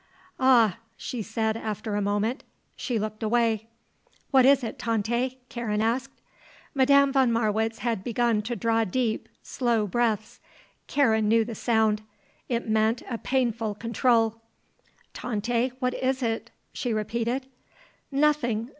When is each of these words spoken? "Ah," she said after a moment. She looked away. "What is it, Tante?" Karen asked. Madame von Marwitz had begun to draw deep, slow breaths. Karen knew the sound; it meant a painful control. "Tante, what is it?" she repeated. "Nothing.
"Ah," 0.39 0.79
she 0.97 1.21
said 1.21 1.55
after 1.55 1.93
a 1.95 2.01
moment. 2.01 2.43
She 2.75 2.97
looked 2.97 3.21
away. 3.21 3.67
"What 4.31 4.47
is 4.47 4.63
it, 4.63 4.79
Tante?" 4.79 5.37
Karen 5.47 5.79
asked. 5.79 6.19
Madame 6.73 7.13
von 7.13 7.31
Marwitz 7.31 7.77
had 7.81 8.03
begun 8.03 8.41
to 8.41 8.55
draw 8.55 8.83
deep, 8.83 9.29
slow 9.43 9.85
breaths. 9.85 10.39
Karen 10.87 11.27
knew 11.27 11.45
the 11.45 11.53
sound; 11.53 12.01
it 12.49 12.67
meant 12.67 13.03
a 13.11 13.19
painful 13.19 13.75
control. 13.75 14.41
"Tante, 15.13 15.69
what 15.77 15.93
is 15.93 16.23
it?" 16.23 16.49
she 16.73 16.93
repeated. 16.95 17.45
"Nothing. 18.11 18.69